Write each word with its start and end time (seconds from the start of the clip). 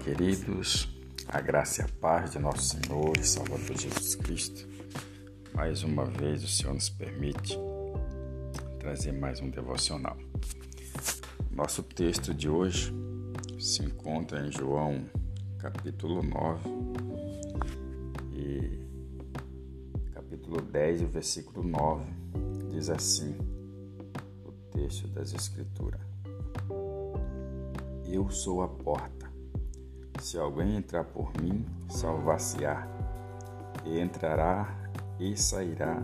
queridos, 0.00 0.88
a 1.28 1.40
graça 1.40 1.82
e 1.82 1.84
a 1.84 1.88
paz 2.00 2.32
de 2.32 2.38
nosso 2.38 2.76
Senhor 2.76 3.16
e 3.18 3.24
Salvador 3.24 3.76
Jesus 3.76 4.14
Cristo. 4.14 4.68
Mais 5.54 5.82
uma 5.82 6.04
vez 6.04 6.44
o 6.44 6.48
Senhor 6.48 6.74
nos 6.74 6.88
permite 6.88 7.58
trazer 8.78 9.12
mais 9.12 9.40
um 9.40 9.50
devocional. 9.50 10.16
Nosso 11.50 11.82
texto 11.82 12.32
de 12.34 12.48
hoje 12.48 12.92
se 13.58 13.82
encontra 13.82 14.46
em 14.46 14.52
João 14.52 15.04
capítulo 15.58 16.22
9 16.22 16.68
e 18.32 18.78
capítulo 20.12 20.60
10, 20.60 21.02
o 21.02 21.06
versículo 21.06 21.66
9 21.66 22.04
diz 22.70 22.90
assim: 22.90 23.36
o 24.44 24.52
texto 24.72 25.08
das 25.08 25.32
Escrituras. 25.32 26.00
Eu 28.08 28.30
sou 28.30 28.62
a 28.62 28.68
porta. 28.68 29.25
Se 30.20 30.38
alguém 30.38 30.76
entrar 30.76 31.04
por 31.04 31.30
mim, 31.40 31.64
salvar-se-á, 31.88 32.86
e 33.84 34.00
entrará 34.00 34.68
e 35.18 35.36
sairá 35.36 35.96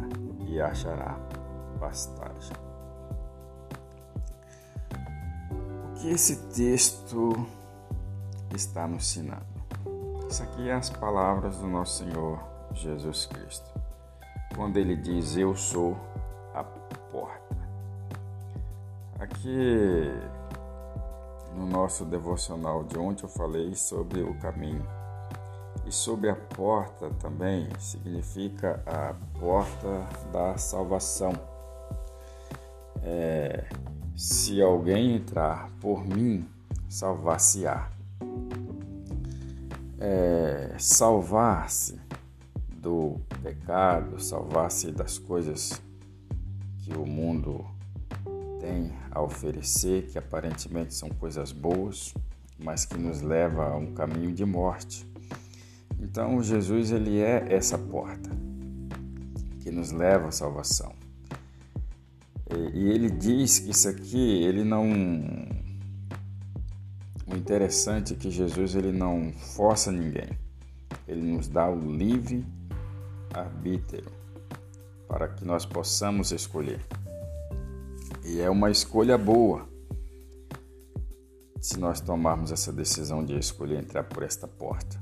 e 0.47 0.61
achará 0.61 1.19
pastagem. 1.79 2.57
O 5.91 5.95
que 5.95 6.11
esse 6.11 6.37
texto 6.53 7.47
está 8.55 8.87
nos 8.87 9.03
ensinando? 9.03 9.53
Isso 10.29 10.43
aqui 10.43 10.69
é 10.69 10.75
as 10.75 10.91
palavras 10.91 11.59
do 11.59 11.67
nosso 11.67 12.05
Senhor 12.05 12.39
Jesus 12.73 13.27
Cristo. 13.27 13.71
Quando 14.55 14.77
ele 14.77 14.97
diz: 14.97 15.37
Eu 15.37 15.55
sou 15.55 15.97
a 16.55 16.63
porta. 16.63 17.57
Aqui 19.19 20.09
no 21.57 21.67
nosso 21.67 22.05
devocional 22.05 22.85
de 22.85 22.99
ontem 22.99 23.25
eu 23.25 23.29
falei 23.29 23.75
sobre 23.75 24.23
o 24.23 24.35
caminho. 24.39 24.87
E 25.87 25.93
sobre 25.93 26.31
a 26.31 26.37
porta 26.37 27.11
também 27.21 27.69
significa 27.79 28.83
a 28.87 29.15
porta 29.39 30.07
da 30.33 30.57
salvação. 30.57 31.33
É, 33.03 33.65
se 34.17 34.63
alguém 34.63 35.17
entrar 35.17 35.69
por 35.81 36.07
mim, 36.07 36.49
salvar-se-á. 36.89 37.91
É, 39.99 40.75
salvar-se 40.79 42.01
do 42.77 43.21
pecado, 43.43 44.21
salvar-se 44.21 44.91
das 44.91 45.19
coisas 45.19 45.81
que 46.79 46.93
o 46.95 47.07
mundo 47.07 47.65
tem 48.63 48.93
a 49.11 49.21
oferecer, 49.21 50.07
que 50.07 50.17
aparentemente 50.17 50.95
são 50.95 51.09
coisas 51.11 51.51
boas, 51.51 52.15
mas 52.57 52.85
que 52.85 52.97
nos 52.97 53.21
leva 53.21 53.67
a 53.67 53.77
um 53.77 53.93
caminho 53.93 54.33
de 54.33 54.45
morte. 54.45 55.05
Então 56.01 56.41
Jesus 56.41 56.93
ele 56.93 57.21
é 57.21 57.45
essa 57.53 57.77
porta 57.77 58.31
que 59.61 59.71
nos 59.73 59.91
leva 59.91 60.29
à 60.29 60.31
salvação. 60.31 60.95
E 62.73 62.89
ele 62.89 63.11
diz 63.11 63.59
que 63.59 63.71
isso 63.71 63.89
aqui 63.89 64.45
ele 64.45 64.63
não 64.63 64.85
o 67.27 67.37
interessante 67.37 68.13
é 68.13 68.17
que 68.17 68.31
Jesus 68.31 68.77
ele 68.77 68.93
não 68.93 69.33
força 69.33 69.91
ninguém. 69.91 70.39
Ele 71.09 71.33
nos 71.33 71.49
dá 71.49 71.69
o 71.69 71.81
livre 71.81 72.47
arbítrio 73.35 74.05
para 75.09 75.27
que 75.27 75.45
nós 75.45 75.67
possamos 75.67 76.31
escolher. 76.31 76.81
E 78.33 78.41
é 78.41 78.49
uma 78.49 78.71
escolha 78.71 79.19
boa 79.19 79.69
se 81.61 81.79
nós 81.79 82.01
tomarmos 82.01 82.51
essa 82.51 82.73
decisão 82.73 83.23
de 83.23 83.39
escolher 83.39 83.79
entrar 83.79 84.05
por 84.05 84.23
esta 84.23 84.49
porta. 84.49 84.99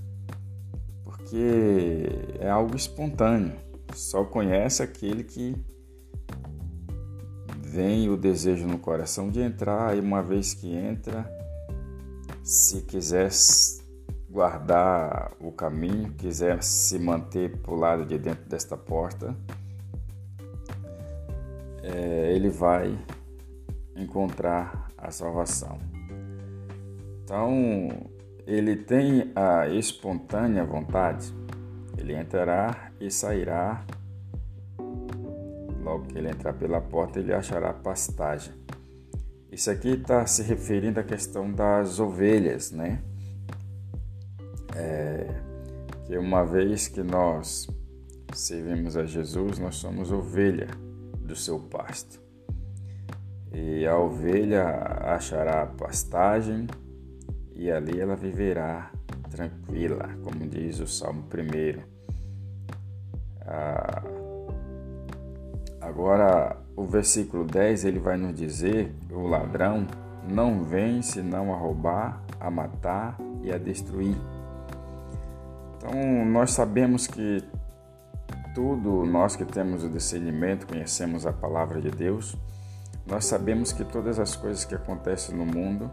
Porque 1.04 2.08
é 2.40 2.50
algo 2.50 2.74
espontâneo. 2.74 3.56
Só 3.94 4.24
conhece 4.24 4.82
aquele 4.82 5.22
que 5.22 5.54
vem 7.62 8.10
o 8.10 8.16
desejo 8.16 8.66
no 8.66 8.78
coração 8.78 9.30
de 9.30 9.40
entrar, 9.40 9.96
e 9.96 10.00
uma 10.00 10.24
vez 10.24 10.52
que 10.52 10.74
entra, 10.74 11.24
se 12.42 12.82
quiser 12.82 13.30
guardar 14.28 15.34
o 15.40 15.52
caminho, 15.52 16.12
quiser 16.14 16.64
se 16.64 16.98
manter 16.98 17.56
para 17.58 17.72
o 17.72 17.76
lado 17.76 18.04
de 18.04 18.18
dentro 18.18 18.48
desta 18.48 18.76
porta, 18.76 19.36
é, 21.84 22.32
ele 22.34 22.50
vai 22.50 22.98
encontrar 24.10 24.88
a 24.98 25.12
salvação. 25.12 25.78
Então, 27.22 27.88
ele 28.44 28.74
tem 28.74 29.30
a 29.36 29.68
espontânea 29.68 30.64
vontade, 30.64 31.32
ele 31.96 32.16
entrará 32.16 32.90
e 33.00 33.08
sairá. 33.08 33.84
Logo 35.80 36.06
que 36.08 36.18
ele 36.18 36.28
entrar 36.28 36.52
pela 36.54 36.80
porta, 36.80 37.20
ele 37.20 37.32
achará 37.32 37.72
pastagem. 37.72 38.52
Isso 39.50 39.70
aqui 39.70 39.90
está 39.90 40.26
se 40.26 40.42
referindo 40.42 40.98
à 40.98 41.04
questão 41.04 41.50
das 41.50 42.00
ovelhas, 42.00 42.72
né? 42.72 43.00
É, 44.76 45.26
que 46.06 46.18
uma 46.18 46.44
vez 46.44 46.88
que 46.88 47.02
nós 47.02 47.68
servimos 48.34 48.96
a 48.96 49.04
Jesus, 49.04 49.58
nós 49.58 49.76
somos 49.76 50.10
ovelha 50.12 50.68
do 51.20 51.34
seu 51.36 51.58
pasto. 51.60 52.29
E 53.52 53.86
a 53.86 53.96
ovelha 53.98 54.64
achará 55.02 55.66
pastagem 55.66 56.66
e 57.54 57.70
ali 57.70 58.00
ela 58.00 58.16
viverá 58.16 58.90
tranquila, 59.30 60.08
como 60.24 60.46
diz 60.48 60.80
o 60.80 60.86
Salmo 60.86 61.24
1. 61.24 61.80
Ah, 63.46 64.02
agora, 65.80 66.56
o 66.76 66.84
versículo 66.84 67.44
10 67.44 67.84
ele 67.84 67.98
vai 67.98 68.16
nos 68.16 68.34
dizer: 68.34 68.94
o 69.10 69.26
ladrão 69.26 69.86
não 70.28 70.62
vem 70.62 71.02
senão 71.02 71.52
a 71.52 71.56
roubar, 71.56 72.22
a 72.38 72.50
matar 72.50 73.18
e 73.42 73.52
a 73.52 73.58
destruir. 73.58 74.16
Então, 75.76 76.24
nós 76.26 76.52
sabemos 76.52 77.06
que 77.06 77.42
tudo 78.54 79.04
nós 79.04 79.36
que 79.36 79.44
temos 79.44 79.84
o 79.84 79.88
discernimento, 79.88 80.66
conhecemos 80.66 81.26
a 81.26 81.32
palavra 81.32 81.80
de 81.80 81.90
Deus, 81.90 82.36
nós 83.10 83.24
sabemos 83.24 83.72
que 83.72 83.84
todas 83.84 84.20
as 84.20 84.36
coisas 84.36 84.64
que 84.64 84.72
acontecem 84.72 85.36
no 85.36 85.44
mundo 85.44 85.90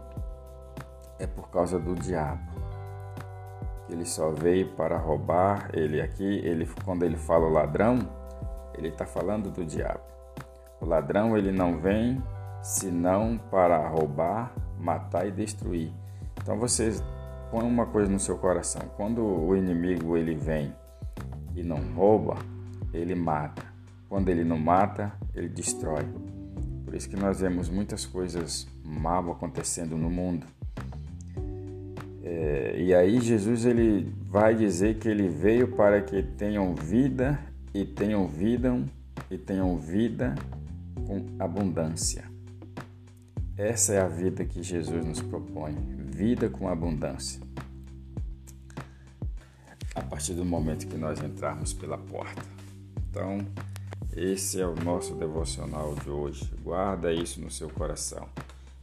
é 1.18 1.26
por 1.26 1.50
causa 1.50 1.76
do 1.76 1.96
diabo. 1.96 2.48
Ele 3.90 4.04
só 4.04 4.30
veio 4.30 4.68
para 4.76 4.96
roubar. 4.96 5.68
Ele 5.72 6.00
aqui, 6.00 6.38
ele 6.44 6.64
quando 6.84 7.02
ele 7.02 7.16
fala 7.16 7.48
ladrão, 7.48 7.98
ele 8.74 8.88
está 8.88 9.04
falando 9.04 9.50
do 9.50 9.64
diabo. 9.64 10.00
O 10.80 10.86
ladrão 10.86 11.36
ele 11.36 11.50
não 11.50 11.80
vem 11.80 12.22
senão 12.62 13.36
para 13.50 13.88
roubar, 13.88 14.52
matar 14.78 15.26
e 15.26 15.32
destruir. 15.32 15.92
Então 16.40 16.56
você 16.56 16.92
põe 17.50 17.64
uma 17.64 17.86
coisa 17.86 18.12
no 18.12 18.20
seu 18.20 18.38
coração. 18.38 18.82
Quando 18.96 19.24
o 19.24 19.56
inimigo 19.56 20.16
ele 20.16 20.36
vem 20.36 20.72
e 21.56 21.64
não 21.64 21.78
rouba, 21.96 22.36
ele 22.92 23.16
mata. 23.16 23.64
Quando 24.08 24.28
ele 24.28 24.44
não 24.44 24.58
mata, 24.58 25.12
ele 25.34 25.48
destrói. 25.48 26.06
Por 26.88 26.94
isso 26.94 27.06
que 27.06 27.16
nós 27.16 27.40
vemos 27.40 27.68
muitas 27.68 28.06
coisas 28.06 28.66
mal 28.82 29.30
acontecendo 29.30 29.94
no 29.94 30.08
mundo. 30.08 30.46
É, 32.24 32.80
e 32.80 32.94
aí 32.94 33.20
Jesus 33.20 33.66
ele 33.66 34.10
vai 34.22 34.54
dizer 34.54 34.98
que 34.98 35.06
ele 35.06 35.28
veio 35.28 35.68
para 35.68 36.00
que 36.00 36.22
tenham 36.22 36.74
vida 36.74 37.38
e 37.74 37.84
tenham 37.84 38.26
vida 38.26 38.82
e 39.30 39.36
tenham 39.36 39.76
vida 39.76 40.34
com 41.06 41.26
abundância. 41.38 42.24
Essa 43.54 43.92
é 43.92 44.00
a 44.00 44.08
vida 44.08 44.46
que 44.46 44.62
Jesus 44.62 45.04
nos 45.04 45.20
propõe, 45.20 45.74
vida 46.06 46.48
com 46.48 46.68
abundância. 46.68 47.38
A 49.94 50.00
partir 50.00 50.32
do 50.32 50.44
momento 50.44 50.86
que 50.86 50.96
nós 50.96 51.22
entrarmos 51.22 51.74
pela 51.74 51.98
porta. 51.98 52.46
Então, 53.10 53.46
esse 54.18 54.60
é 54.60 54.66
o 54.66 54.74
nosso 54.74 55.14
devocional 55.14 55.94
de 55.94 56.10
hoje. 56.10 56.52
Guarda 56.62 57.12
isso 57.12 57.40
no 57.40 57.50
seu 57.50 57.70
coração. 57.70 58.28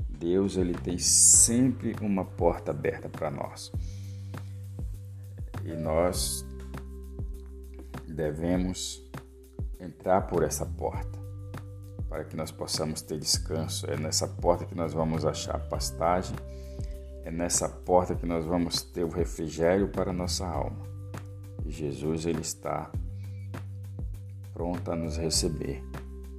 Deus 0.07 0.55
ele 0.55 0.73
tem 0.73 0.97
sempre 0.97 1.93
uma 1.99 2.23
porta 2.23 2.71
aberta 2.71 3.09
para 3.09 3.29
nós. 3.29 3.69
E 5.63 5.73
nós 5.73 6.45
devemos 8.07 9.03
entrar 9.77 10.21
por 10.21 10.41
essa 10.41 10.65
porta 10.65 11.19
para 12.07 12.23
que 12.23 12.37
nós 12.37 12.49
possamos 12.49 13.01
ter 13.01 13.19
descanso. 13.19 13.91
É 13.91 13.97
nessa 13.97 14.27
porta 14.27 14.65
que 14.65 14.75
nós 14.75 14.93
vamos 14.93 15.25
achar 15.25 15.59
pastagem. 15.67 16.35
É 17.25 17.31
nessa 17.31 17.67
porta 17.67 18.15
que 18.15 18.25
nós 18.25 18.45
vamos 18.45 18.83
ter 18.83 19.03
o 19.03 19.09
refrigério 19.09 19.89
para 19.89 20.11
a 20.11 20.13
nossa 20.13 20.47
alma. 20.47 20.85
E 21.65 21.71
Jesus 21.71 22.25
ele 22.25 22.41
está 22.41 22.89
pronta 24.55 24.93
a 24.93 24.95
nos 24.95 25.17
receber 25.17 25.83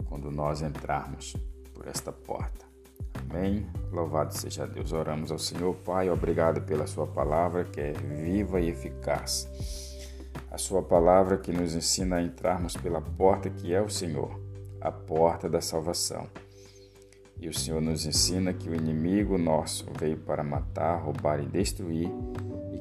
quando 0.07 0.31
nós 0.31 0.63
entrarmos 0.63 1.37
por 1.75 1.87
esta 1.87 2.11
porta. 2.11 2.65
Amém. 3.13 3.67
Louvado 3.93 4.35
seja 4.35 4.67
Deus. 4.67 4.93
Oramos 4.93 5.31
ao 5.31 5.39
Senhor, 5.39 5.75
Pai, 5.77 6.09
obrigado 6.09 6.63
pela 6.63 6.87
Sua 6.87 7.07
palavra 7.07 7.65
que 7.65 7.79
é 7.79 7.93
viva 7.93 8.59
e 8.59 8.71
eficaz. 8.71 9.47
A 10.51 10.57
Sua 10.57 10.83
palavra 10.83 11.37
que 11.37 11.53
nos 11.53 11.75
ensina 11.75 12.17
a 12.17 12.23
entrarmos 12.23 12.75
pela 12.75 13.03
porta 13.03 13.51
que 13.51 13.75
é 13.75 13.83
o 13.83 13.91
Senhor, 13.91 14.41
a 14.81 14.91
porta 14.91 15.47
da 15.47 15.61
salvação. 15.61 16.27
E 17.39 17.51
o 17.51 17.55
Senhor 17.55 17.83
nos 17.83 18.07
ensina 18.07 18.55
que 18.55 18.71
o 18.71 18.75
inimigo 18.75 19.37
nosso 19.37 19.87
veio 19.99 20.17
para 20.17 20.43
matar, 20.43 21.03
roubar 21.03 21.39
e 21.39 21.47
destruir, 21.47 22.11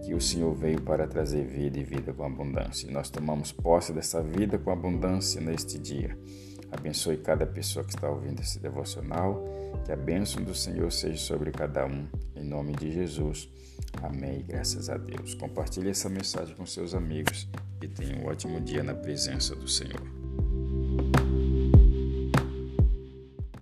que 0.06 0.14
o 0.14 0.22
Senhor 0.22 0.54
veio 0.54 0.80
para 0.82 1.08
trazer 1.08 1.44
vida 1.44 1.80
e 1.80 1.84
vida 1.84 2.14
com 2.14 2.24
abundância. 2.24 2.88
E 2.88 2.92
nós 2.92 3.10
tomamos 3.10 3.52
posse 3.52 3.92
dessa 3.92 4.22
vida 4.22 4.58
com 4.60 4.70
abundância 4.70 5.42
neste 5.42 5.80
dia. 5.80 6.16
Abençoe 6.72 7.18
cada 7.18 7.46
pessoa 7.46 7.84
que 7.84 7.96
está 7.96 8.08
ouvindo 8.08 8.40
esse 8.40 8.60
devocional. 8.60 9.44
Que 9.84 9.92
a 9.92 9.96
bênção 9.96 10.44
do 10.44 10.54
Senhor 10.54 10.92
seja 10.92 11.18
sobre 11.18 11.52
cada 11.52 11.88
um. 11.88 12.08
Em 12.36 12.44
nome 12.44 12.74
de 12.74 12.92
Jesus. 12.92 13.50
Amém. 14.04 14.46
Graças 14.48 14.90
a 14.90 14.98
Deus. 14.98 15.34
Compartilhe 15.34 15.90
essa 15.90 16.08
mensagem 16.08 16.56
com 16.56 16.66
seus 16.66 16.94
amigos 16.94 17.48
e 17.82 17.88
tenha 17.88 18.18
um 18.18 18.28
ótimo 18.28 18.62
dia 18.62 18.84
na 18.84 18.94
presença 18.94 19.56
do 19.56 19.68
Senhor. 19.68 20.15